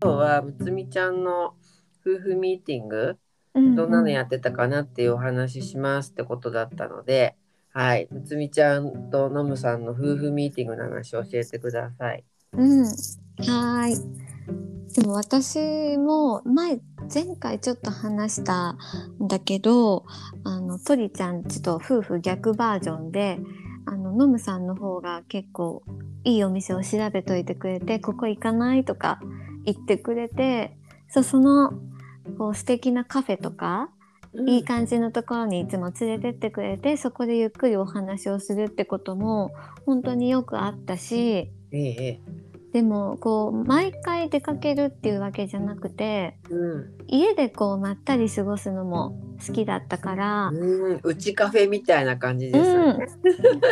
[0.00, 1.54] 今日はむつみちゃんの
[2.06, 3.18] 夫婦ミーティング
[3.54, 7.36] うんどんなのやってたかなっていうお話ししますってことだったので、
[7.72, 12.24] はい、むつみちゃんとのむさんの夫婦ミーティングの話を教えてください。
[12.52, 14.28] うん、はーい。
[14.94, 16.80] でも私も前
[17.12, 18.78] 前回ちょっと話したん
[19.28, 20.04] だけど、
[20.44, 23.38] あのトリちゃんちと夫婦逆バージョンで、
[23.86, 25.82] あのノムさんの方が結構
[26.24, 29.20] いいお店を調べといてくれて、ここ行かないとか
[29.72, 30.76] 言ってくれて、
[31.08, 31.72] そうその
[32.36, 33.90] こう素敵なカフェとか、
[34.46, 39.52] いい感じのところにいつも連れてってくれてそこでゆっくりお話をするってことも
[39.86, 42.20] 本当によくあったしええ
[42.72, 50.54] でもこう毎回出かけるっていうわけじゃなくてうん、家でこうまったり過ごすのも好きだったから、う
[50.94, 53.06] ん、うちカフェみたいな感じですよね。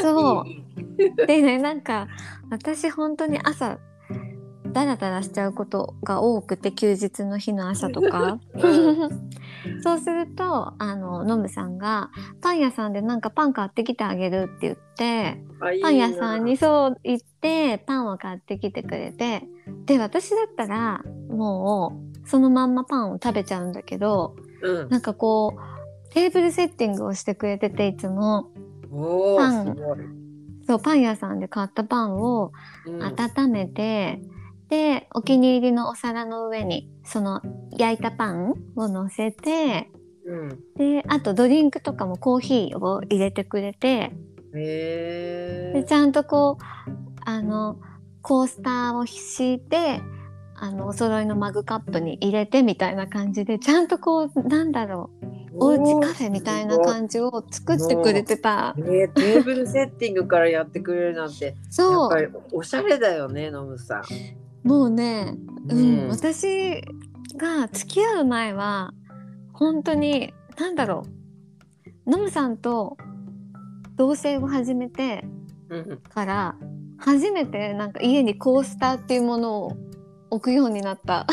[0.00, 0.48] そう。
[0.48, 0.62] い
[1.06, 2.08] いでねなんか
[2.50, 3.78] 私本当に朝
[4.72, 8.38] ダラダラしちゃうことが多くて休日の日の朝とか。
[9.82, 15.42] そうするとあのノムさんが「パン屋さんでなんかパン買ってきてあげる」って言って
[15.82, 19.42] パン屋さんにそう行ってパンを買ってきてくれて
[19.86, 28.50] で私だったらもうそのまんまパンを食べちゃうんだけどうん、なんかこうテーブルセッティングをしてくれてていつも。
[28.90, 29.76] おパン。
[30.66, 32.52] そうパン屋さんで買ったパンを
[32.86, 33.02] うん。
[33.02, 34.20] 温めて、
[34.68, 37.40] でお気に入りのお皿の上にその
[37.76, 39.90] 焼いたパンを乗せて
[40.26, 44.12] うん、であとドリンクとかもコーヒーを入れてくれて
[44.52, 46.64] でちゃんとこう
[47.24, 47.78] あの
[48.22, 50.00] コースターを敷いて
[50.56, 55.26] あのお揃いのマグカップに入れてみたいな感じでちゃんとこうなんだろう
[55.58, 58.74] おうちカフェみたいな感じを作ってくれてた。
[58.76, 58.82] じ。
[58.82, 64.02] ね、テーブルセッティングからやってくれるなんてやっそぱりおしゃれだよね、ノムさん。
[64.66, 65.34] うもうね、
[65.68, 66.82] うんうん私
[67.36, 68.92] が付き合う前は
[69.52, 71.04] 本当になんだろ
[72.06, 72.96] うノムさんと
[73.96, 75.24] 同棲を始めて
[75.68, 76.56] うん、から
[76.98, 79.72] 初めてなんか家にコースターっていうものを
[80.30, 81.26] 置くようになった。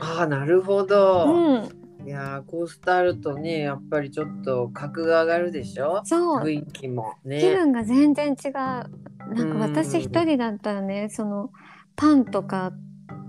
[0.00, 1.24] ああ、なるほど。
[1.26, 6.02] うんいやーコースターあるとね、やっぱりちょっと格が上がるでしょ？
[6.04, 7.54] そう雰囲気も気ね。
[7.54, 8.52] 分が全然違う。
[8.52, 8.88] な
[9.44, 11.50] んか私一人だったらね、その
[11.96, 12.72] パンとか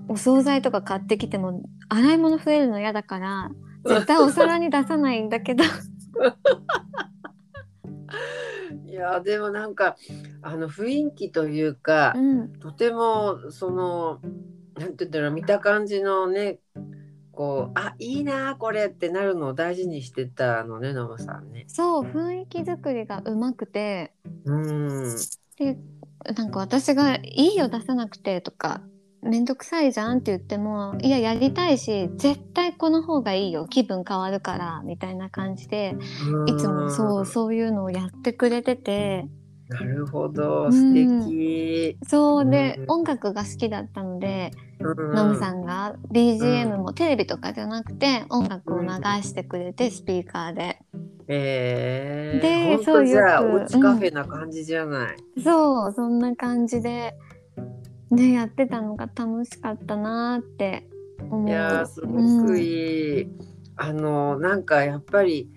[0.08, 3.52] お惣菜とか買ってきても洗い物増えるの嫌だから
[3.86, 5.64] 絶対お皿に出さないんだけど。
[8.88, 9.98] いやーでもなんか
[10.42, 12.53] あの雰囲気というか、うん。
[12.59, 14.22] とてもその
[14.78, 16.59] なんて言うんだろう見た感じのね
[17.32, 21.66] こうあいいなーこれってなるのを大事にしてたのねノブさんね。
[21.68, 24.14] そう雰囲気作りがうまくて。
[24.46, 25.16] うん。
[25.58, 25.78] で
[26.36, 28.81] なんか私が「いいよ出さなくて」とか
[29.22, 33.68] 「めんどくさいじゃん」って言っても「いややりたいし絶対この方がいいよ。
[33.68, 35.96] 気分変わるから」みたいな感じで
[36.47, 39.28] いつもそうそういうのをやってくれてて。
[39.68, 40.66] なるほど。
[40.66, 40.72] うん。
[40.72, 41.97] 素敵。
[42.08, 42.91] そうで、うん。
[43.00, 45.16] 音楽が好きだったので、うん。
[45.16, 48.90] ノムさんが BGM もテレビとかじゃなくて音楽を流
[49.24, 50.78] してくれて、スピーカーで
[51.28, 55.18] えー、でほんとじゃあおうちカフェな感じじゃない。
[55.44, 57.16] そうそんな感じで
[58.12, 60.88] ねやってたのが楽しかったなーって
[61.19, 61.50] 思う。
[61.50, 63.28] いやーすごくいい、
[63.75, 65.50] あのなんかやっぱり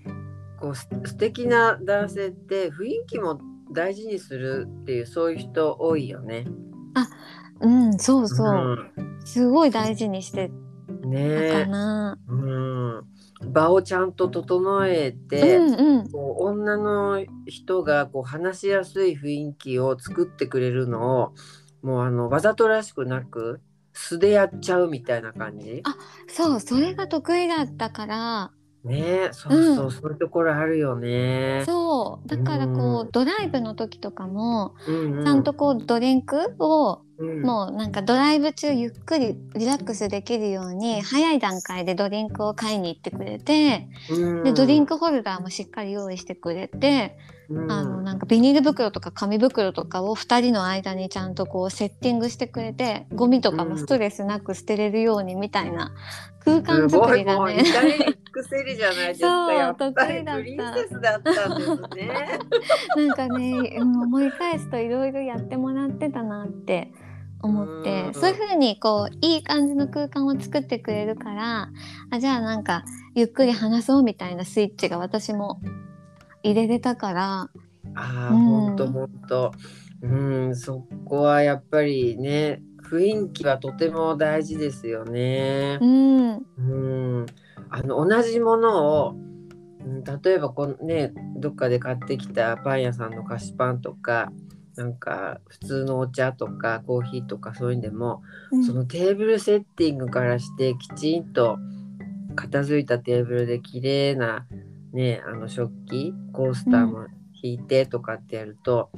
[0.60, 3.40] こうす素敵な男性って雰囲気も
[3.72, 6.46] 大事にするっていうそういう人多いよね。
[7.60, 8.90] うん、うん、そうそう、
[9.24, 10.50] すごい大事にして
[10.88, 13.04] うん、たねかな、うん、
[13.42, 21.34] 場をちゃんと整えうて、んうんこう女の人がこう話しやすい雰囲気を作ってくれるのを
[21.82, 23.60] もうあのわざとらしくなく
[23.92, 25.82] 素でやっちゃうみたいな感じ。
[25.82, 25.96] あ
[26.28, 28.52] そうそれが得意だったから
[28.84, 29.28] ね。
[29.32, 31.62] そうそう、そういうところあるよね。
[31.66, 32.28] そう。
[32.28, 33.10] だからこう、うん。
[33.10, 35.24] ドライブの時とかもうんうん。
[35.24, 37.42] ちゃんとこうドリンクをうん。
[37.42, 44.44] もうなんかドライブ中ゆっくりリラックスできるように早い段階でドリンクを買いに行ってくれてうん。
[44.44, 55.94] でドリンクホルダーもしっかり用意してくれてうんあのなんかビニール袋とか紙袋とかを2人の間にちゃんとこうセッティングしてくれてゴミとかもストレスなく捨てれるようにみたいな
[56.44, 57.52] 空間作りがすごい。
[57.52, 57.64] もうね
[59.18, 59.26] か。
[59.26, 60.36] そう得意だった。
[60.36, 62.38] プリンセスだったんですね。
[63.08, 66.92] なんかねうん思い返すといろいろやってもらってたなって
[67.40, 68.14] 思ってうん。
[68.14, 71.70] そういう風にこういい感じの空間を作ってくれるから
[72.10, 72.84] あじゃあなんか
[73.14, 75.60] ゆっくり話そうみたいなスイッチが私も
[76.50, 77.40] 入れれたから。
[77.42, 77.50] あ
[77.94, 78.38] あ、うん。
[78.38, 79.52] 本当本当。
[80.02, 85.78] うん、そこはやっぱりね、雰囲気はとても大事ですよね。
[85.80, 85.86] う。
[85.86, 86.46] ん。
[86.58, 86.60] う
[87.22, 87.26] ん、
[87.70, 89.14] あの同じものを、
[89.84, 94.32] うん、例えばこのねどっかで買ってきたパン屋さんの菓子パンとか
[94.76, 98.22] なんか普通のお茶とかコーヒーとかそういうんでも、
[98.52, 98.64] うん。
[98.64, 101.58] そのテーブルセッティングからしてきちんと
[102.36, 104.46] 片付いたテーブルで綺麗な
[104.92, 107.06] ねあの食器コースターも
[107.42, 108.90] 引いてとかってやると、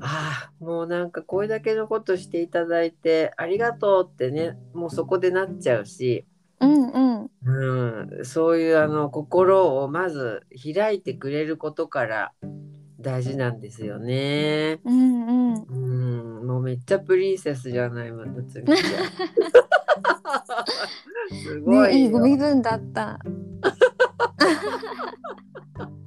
[0.00, 6.26] ああもうなんかこれだけのことしていただいてありがとうってねもうそこでなっちゃうし。
[6.60, 12.32] うんうんうん、そういうあの心をまず開いてくれることから
[13.00, 14.78] 大事なんですよね。
[14.84, 18.78] うんうんうん、もうめっちゃプリンセスじゃないむつみちゃん。
[21.42, 21.86] すごいよ。
[21.86, 23.18] ねいいご身分だった。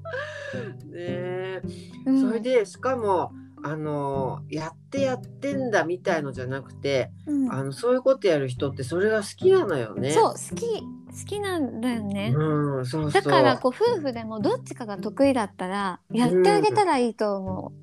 [0.85, 1.61] ねえ
[2.05, 3.31] うんそれでしかも
[3.63, 10.11] あのやってやってんだみたいのじゃなくて、うんあのそういうことやる人ってそれが好きなのよね。
[10.11, 12.31] そう好き好きなんだよね。
[12.35, 13.21] うん、そうそう。
[13.23, 17.73] だからこう夫婦でもどっちかが得意だったらやってあげたらいいと思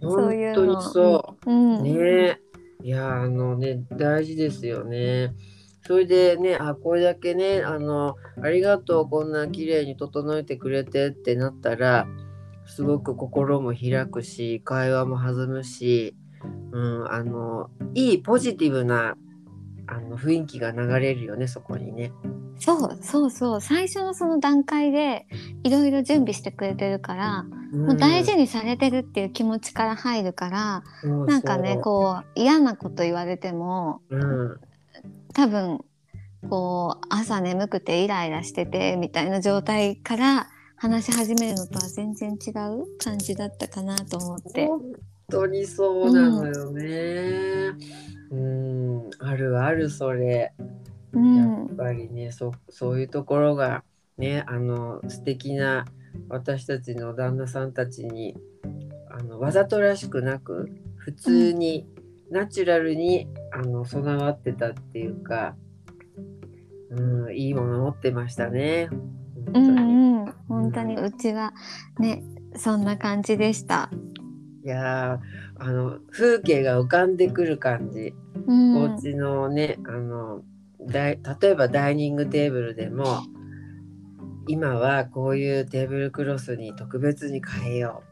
[0.00, 0.02] う。
[0.02, 1.50] そういうの本当にそう。
[1.50, 1.82] うん。
[1.84, 2.40] ねえ
[2.82, 5.32] いやあのね大事ですよね。
[5.84, 12.06] それでねあこれだけねあのありがとうこんな綺麗に整えてくれてってなったら
[12.66, 16.14] すごく心も開くし会話も弾むし、
[16.72, 19.16] うん、あのいいポジティブな
[19.88, 22.12] あの雰囲気が流れるよねそこにね。
[22.58, 23.60] そうそうそう。
[23.60, 25.26] 最初のその段階で
[25.64, 34.60] いろいろ準備してくれてるから、もう大事にされてるっていう気持ちから入るから、うんなんかねこう嫌なこと言われてもうん
[35.34, 35.80] 多分
[36.48, 44.66] こう朝眠くてイライラしててみたいな状態から話し始めるのとは全然違う感じだったかなと思って。
[44.66, 44.80] 本
[45.30, 47.72] 当にそうなのよね。
[48.30, 50.52] うん、あるあるそれ。
[51.12, 53.84] うやっぱりねそそういうところが
[54.16, 55.84] ねあの素敵な
[56.28, 58.36] 私たちの旦那さんたちに
[59.10, 61.86] あのわざとらしくなく普通に、
[62.32, 65.54] ナチュラルにあの備わってたっていうか、
[66.90, 68.88] うん、いいもの持ってましたね。
[68.90, 71.52] う本当にんうん本当にうちは
[71.98, 72.24] ね
[72.56, 73.90] そんな感じでした。
[74.64, 78.14] いやーあの風景が浮かんでくる感じ。
[78.46, 80.42] うんお家のねあの
[80.80, 83.04] だい例えばダイニングテーブルでも
[84.48, 88.02] 今はこういうテーブルクロスに特別に変えよ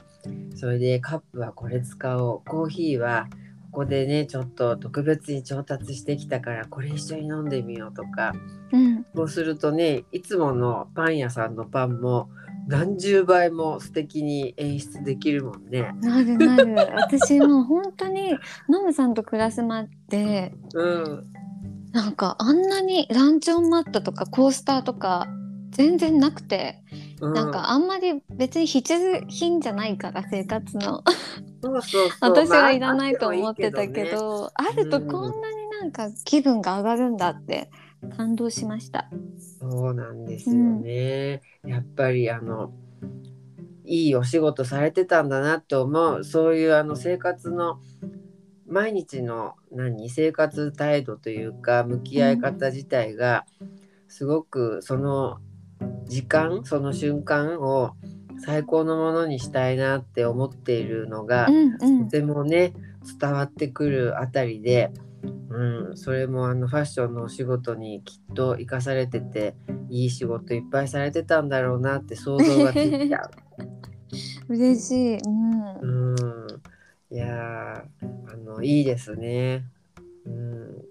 [0.52, 3.26] うそれでカップはこれ使おうコーヒーは
[3.72, 8.32] ここでねちょっと特別に調達してきたからこれ一緒に飲んでみようとか
[8.72, 9.06] うん。
[9.14, 12.30] そうするとねいつものパン屋さんのパンも
[12.66, 15.92] 何十倍も素敵に演出できるもんね。
[16.00, 16.74] なるなる。
[16.96, 18.36] 私もう本当に
[18.68, 21.26] ノムさんと暮らすまでうん、
[21.92, 25.26] なんかあんなにランチョンマットとかコースターとか
[25.70, 26.82] 全然なくて、
[27.20, 31.02] うなんかあんまり別に必需品じゃないから生活の。
[31.62, 37.70] そうそう私まあはいらないと思ってたけねど,、あるとこんなになんか気分が上がるんだって
[38.16, 39.10] 感動しました。
[39.60, 41.42] そうなんですよね。
[41.64, 42.72] やっぱりあの
[43.84, 46.24] いいお仕事されてたんだなって思う。
[46.24, 47.78] そういうあの生活の
[48.66, 53.44] 毎日の何生活態度というか向き合い方自体が
[54.08, 55.38] すごくその
[56.10, 57.92] 時間その瞬間を
[58.44, 62.72] 最高のものにしたいなって思っているのがうんうんとてもね
[63.20, 64.90] 伝わってくるあたりで、
[65.50, 69.54] うん、それもあのファッションのお仕事にきっと生かされてて
[69.88, 73.30] いい仕事いっぱいされてたんだろうなって想像がついちゃう。
[74.52, 75.18] 嬉しい。
[75.18, 76.16] うんうん、
[77.10, 79.64] いやーあのいいですね。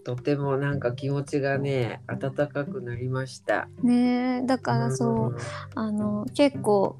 [0.05, 3.67] うん、とてもなんか気持ちがね温かくなりました。
[3.83, 5.37] ねえだからそう、
[5.75, 6.97] あの結構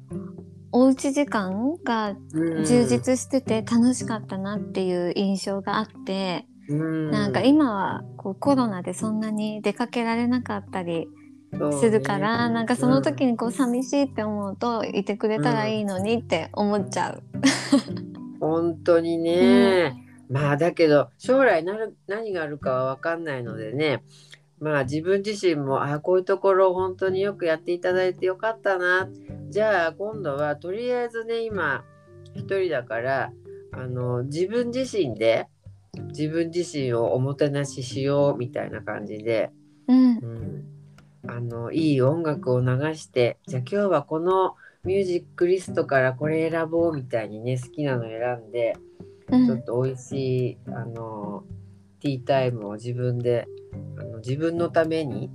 [0.72, 11.08] おうち時間がうん、充実してて楽しかったなっていう印象があって、うん、なんか今はこうコロナでそんなに出かけられなかったり
[11.80, 17.22] するから、なんかその時にこう寂しいって思うといてくれたらいいのにって思っちゃう。
[18.38, 19.96] 本当にね、
[20.30, 24.04] まあだけど将来なる何があるかは分かんないのでね。
[24.60, 29.08] まあ自分自身もあこういうところを本当によくやっていただいてよかったな。
[29.48, 31.82] じゃあ今度はとりあえずね今
[32.34, 33.32] 一人だから
[33.72, 35.48] あの自分自身で
[36.10, 39.50] 自分自身をおもてなししようみたいな感じで、
[39.88, 40.18] うん。
[40.18, 40.64] うん、
[41.26, 51.44] あのいい音楽を流してじゃあ今日はこのミュージックリストからこれ選ぼうみたいにね好きなの選んでうんちょっと美味しいあの
[52.00, 53.46] ティータイムを自分で
[53.98, 55.30] あの自分のために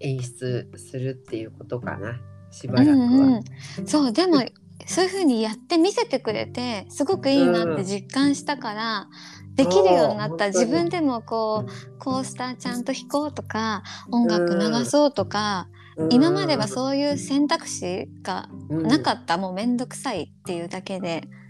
[0.00, 2.20] 演出するっていうことかな。
[2.50, 2.94] しばらくは。
[2.94, 3.42] うんうん、
[3.86, 4.42] そうでも
[4.86, 9.08] そういう風にやって見せてくれてすごくいいなって実感したから、
[9.54, 10.48] できるようになった。
[10.48, 15.68] 自分でもこうコースターちゃんと弾こうとか音楽流そうとか、
[16.10, 21.22] 今まではそういう選択肢がなかった、もうめんどくさいっていうだけで。
[21.26, 21.45] うんうん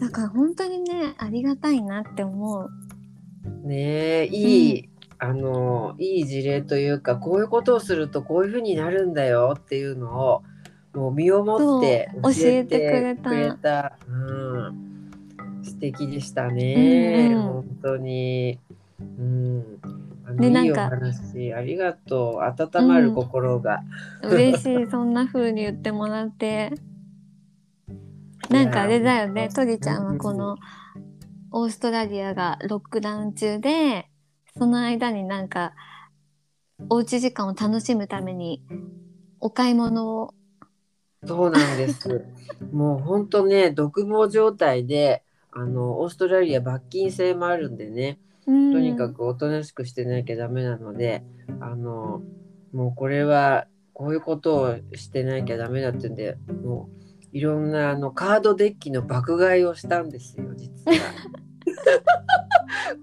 [0.00, 2.70] だから本当にねありがたいなって思う。
[3.66, 10.42] ねえいい、あのいい事例というかこういうことをするとこういうふうになるんだよっていうのを
[10.94, 13.56] もう身をもって教えて教えてくくれれた。
[13.56, 14.12] たう
[14.70, 15.10] ん、
[15.62, 17.42] 素敵でしたね、うんうん。
[17.42, 18.58] 本当に。
[19.00, 19.64] うん。
[20.26, 22.62] あのでいいおなんか話ありがとう。
[22.62, 23.82] 温まる心が、
[24.22, 26.72] 嬉しいそんな風に言ってもらって。
[28.50, 30.56] なんかあれだよねトリちゃんはこの
[31.50, 34.08] オーストラリアがロックダウン中で
[34.56, 35.74] その間になんか
[36.88, 38.62] おうち時間を楽しむために
[39.40, 40.34] お買い物を。
[41.24, 42.24] そうなんです。
[42.72, 51.24] もう本当ね、独房状態で、あのオーストラリア罰金制もあるんでね、ととにかくおとなしくしてなきゃダメなので、
[51.60, 52.22] あの
[52.72, 57.01] もうこれはこういうことをしてなきゃダメだってんで、もう
[57.32, 60.98] いろんなあのカードデッキの爆買いをしたんですよ、実は。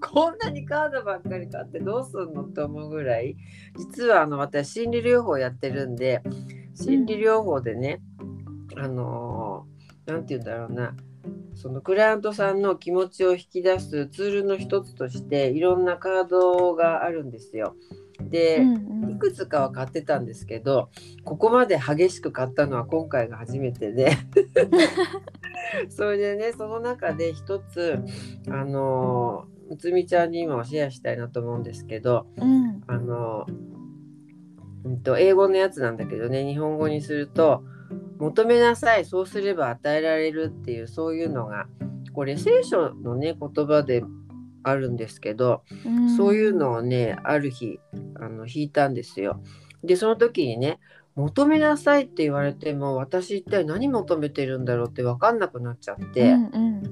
[0.00, 3.36] こんなにカードばっかり買ってどうすんのって思うぐらい
[3.76, 6.22] 実はあの私心理療法やってるんで
[6.74, 8.00] 心理療法でね、
[8.76, 9.70] あのー
[10.06, 10.94] なんて言うんだろうな
[11.54, 17.76] そのクライアントさんの気持ちを引き出すツールの一つとしていろんなカードがあるんですよ。
[18.20, 20.90] で、うんいくつかは買ってたんですけど
[21.24, 24.16] ここまで激しく買ったのは今回が初めてで
[25.88, 28.00] それでねその中で一つ
[28.48, 32.82] あのむつみちゃんに今シェアしたいなと思うんですけどうん。
[32.88, 33.46] あの、
[34.84, 37.62] うん、と英語のやつなんだけどね日本語にすると
[38.18, 41.68] 「求めなさいそうすれば与えられる」っていうそういうのが
[42.12, 44.02] これ聖書のね言葉で
[44.62, 46.16] あるんですけどうん。
[46.16, 47.78] そういうのをねある日
[48.14, 49.42] あの弾いたんですよ。
[49.82, 50.78] でその時にね
[51.16, 54.88] 求めなさいって言われても私一体何求めてるんだろう？
[54.88, 56.82] って分かんなくなっちゃって、うんうん。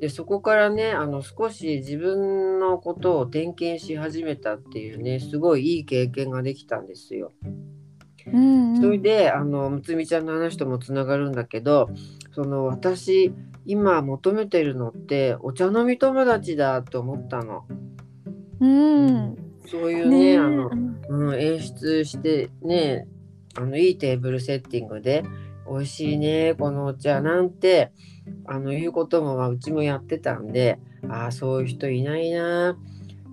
[0.00, 7.32] でそこからねあの少し自分のことを点検し始めたっていうねすごいいい経験ができたんですよ。
[7.42, 8.80] うんうん。
[8.80, 11.88] それであのむつみちゃんの話ともつながるんだけど
[12.32, 13.32] その私
[13.66, 17.64] 今求めてるのってお茶飲み友達だと思ったの。
[18.60, 19.36] うん。
[19.66, 20.36] そういうねえ。
[20.36, 20.96] ねあのうん。
[21.08, 23.06] うん、演出してね
[23.56, 25.24] あのいいテーブルセッティングで
[25.68, 27.92] 美味しいねこのお茶なんて
[28.46, 32.76] あのいうこともまあうちもやってたんでああそういう人いないな。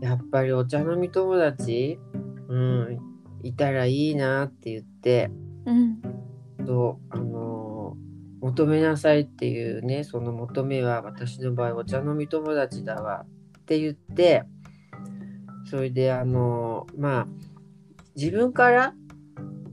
[0.01, 1.97] やっぱりお茶飲み友達、
[2.49, 2.99] うん、
[3.41, 5.31] いたらいいなって言って
[5.65, 6.01] うん。
[6.65, 7.52] とあの
[8.43, 13.25] 求めなさいっていうねその求めは私の場合お茶飲み友達だわ
[13.59, 14.43] って言って
[15.71, 17.27] それであのまあ
[18.17, 18.93] 自分から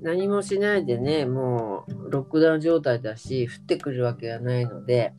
[0.02, 5.14] 何もしないでねもうロックダウン状態だし降ってくるわけがないので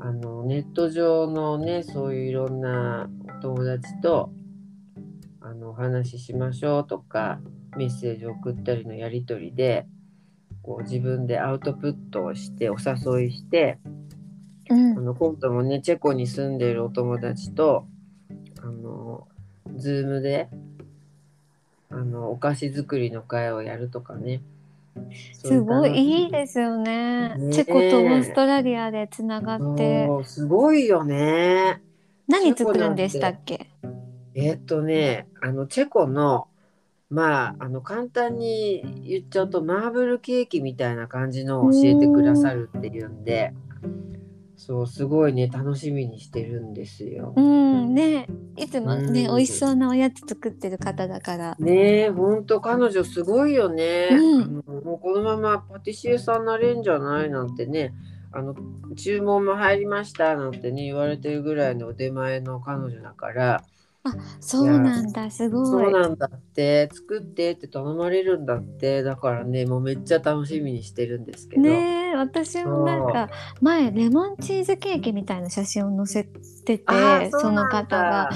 [0.00, 4.32] あのネット上のねそういういろんなお友達と
[5.40, 7.38] あのお話ししましょうとか
[7.76, 9.86] メッセージを送ったりのやり取りで
[10.62, 13.78] こう自分でアウトプットをしてお誘いして
[14.68, 14.98] うん。
[14.98, 17.86] あの今度もねチェコに住んでいるお友達と
[18.62, 19.26] あの
[19.76, 20.48] ズームで
[21.90, 24.42] あのお菓子作りの会をやるとかね。
[25.32, 27.34] すごいいいでですよね。
[27.36, 27.52] ねえ。
[27.52, 30.08] チェコとオーストラリアでつながって。
[30.24, 31.80] すごいよね。
[32.28, 33.70] 何作るんでしたっけ？
[34.34, 36.46] えーっとねあのチェコの
[37.10, 43.52] まああの簡単に言っちゃうとマーブルケーキみたいな感じのを教えてくださるっていうんで
[44.56, 47.32] そうすごいね楽しみにしてるんですよ。
[47.34, 48.26] うんね。
[48.56, 49.36] いつもね、うん。
[49.36, 51.56] 美味しそうなおやつ作ってる方だから。
[51.58, 54.64] ねえほんと彼女すごいよね、うん。
[54.84, 57.94] もうこのままパティシエさんなれんじゃないなんてね。
[58.32, 58.54] あの
[58.96, 63.64] 注文も入りましたなんてね言われてるぐらいの腕前の彼女だから
[64.40, 65.66] そうなんだすごい。
[65.66, 73.28] そうなんだって作ってって頼まれるんだってだからねもうめっちゃ楽しみにしてるんですけど、ねえ私もなんか
[73.60, 76.24] 前レモンチーズケーキみたいな写真を載せ
[76.64, 78.30] ててその方が。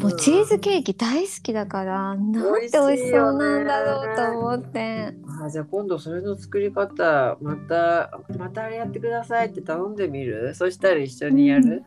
[0.00, 5.14] もうチーズケーキ大好きだから、なんて美美味しそうなんだろうと思って。
[5.44, 10.54] あじゃあ今度それの作り方またまたあれやってくださいって頼んでみる？
[10.54, 11.84] そしたら一緒にやる、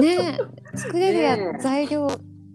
[0.00, 0.38] ね
[0.74, 2.08] え作れるや、 材料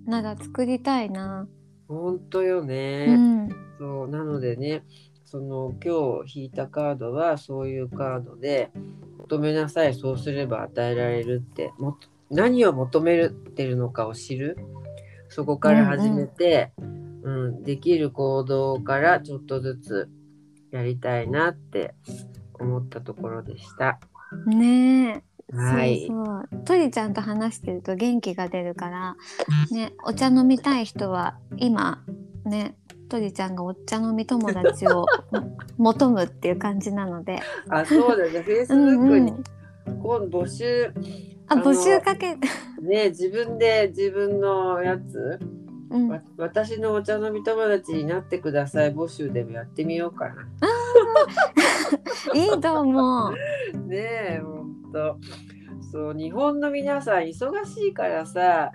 [0.05, 1.47] なら作りたいな。
[1.87, 3.49] ほんとよね、うん。
[3.79, 4.83] そうなのでね
[5.25, 8.71] その今日引いたカードはそういうカードで
[9.19, 11.97] 求めなさいそうすれば与えられるっても
[12.29, 14.57] 何を求めてるのかを知る？
[15.29, 20.09] そこから始めて、うんできる行動からちょっとずつ
[20.71, 21.93] やりたいなって
[22.59, 23.99] 思ったところでした。
[24.47, 26.25] ねえ、はいそう。
[26.51, 29.15] そうトリちゃんと話してると元気が出るから
[29.71, 32.03] ねお茶飲みたい人は今
[32.45, 32.75] ね
[33.09, 35.05] トリちゃんがお茶飲み友達を
[35.77, 38.39] 求むっていう感じなので、あそうだね。
[38.39, 39.31] うん Facebook に
[39.87, 40.93] うん、今度募集
[41.47, 42.37] あ募集かけ、
[42.81, 45.39] ね自分で自分のやつ
[45.91, 48.93] うん、わ私のお茶飲み友達になってください。
[48.93, 50.47] 募集でもやってみようかな。
[52.33, 53.33] いいと思う。
[53.87, 54.60] ねえほん
[54.91, 55.17] と
[55.91, 58.71] そう日本の皆さん忙しいからさ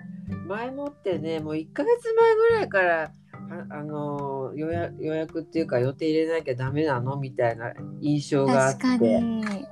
[0.47, 3.11] 前もってねもう1ヶ月前ぐらいから
[3.49, 7.15] ああの予約予約っていうか予定入れなきゃダメなの？
[7.17, 9.21] みたいな印象があって。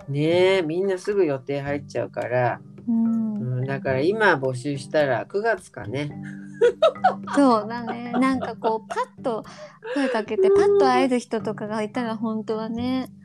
[0.08, 6.12] ねえみんなすぐ予定入っちゃうから、うんう、ん、だから今募集したら9月かね。
[7.36, 8.12] そうだね。
[8.14, 9.44] なんかこうパッと
[9.94, 13.25] 声かけてパッと会える人とかがいたら本当はねほん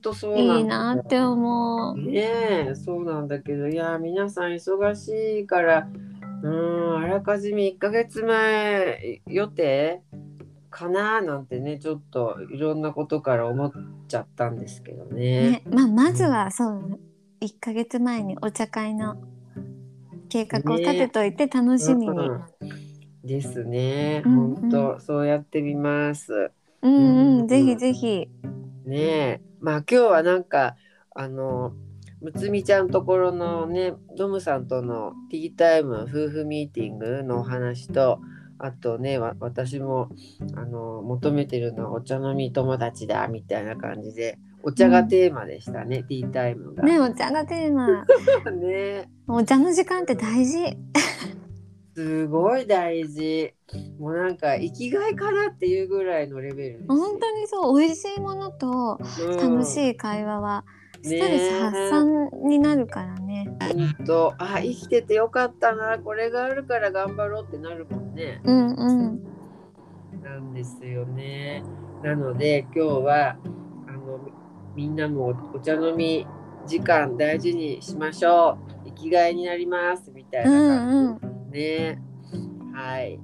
[0.00, 1.98] とそうなんだいいなって思う。
[1.98, 5.88] ねえそうなんだけどいや皆さん忙しいから
[6.42, 10.02] うーんあらかじめ1ヶ月前予定
[10.70, 13.72] かななんてねちょっといろんなことから思っ
[14.08, 15.50] ちゃったんですけどね。
[15.50, 17.00] ね、まあまずはそう
[17.40, 19.16] 1ヶ月前にお茶会の
[20.28, 22.18] 計画を立てといて楽しみに。
[22.18, 22.44] うん
[23.24, 24.22] ですね。
[24.24, 26.50] うんうん本当そうやってみます。
[26.82, 28.28] うんうんうん、ぜひぜひ。
[28.84, 30.76] ねえまあ今日はなんか
[31.14, 31.72] あの
[32.20, 38.20] むつみちゃんところのねドムさんとのティータイム夫婦ミーティングのお話と
[38.58, 40.10] あとねわ私も
[40.54, 46.82] あの求めてるのはお茶飲み友達だみたいな感じでお茶がテーマでしたね、ティータイムが。
[46.84, 48.02] ね、お茶がテーマ。
[48.50, 50.78] ねお茶の時間って大事。
[51.94, 53.54] すごい大事。
[53.98, 56.84] もうなんか生きがいかなっていうぐらいのレベル。
[56.88, 58.98] 本当にそう、美味しいものと
[59.40, 59.90] 楽しい。
[59.90, 60.64] い会話は、
[61.02, 63.48] スねトレス発散になるからね。
[63.60, 68.40] ほんとあ生きててよかったなこれがあるから頑張ろうってなるもんね。
[68.44, 69.24] うんうん。
[70.22, 71.62] なんですよね。
[72.02, 73.36] なので今日は
[73.86, 74.18] あの
[74.74, 76.26] みみんなもお茶飲み
[76.66, 78.74] 時間大事にしましょう。
[78.86, 81.23] 生きがいになりますみたいな感じ。
[81.54, 81.98] ね。
[82.74, 83.18] はい。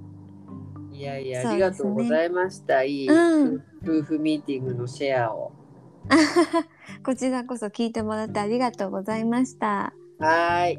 [0.92, 2.84] いやいや、ありがとうございました。
[2.84, 5.52] いい、うん夫婦ミーティングのシェアを。
[7.04, 9.94] こちらこそ聞いてもらってありがとうございました。
[10.18, 10.78] はい。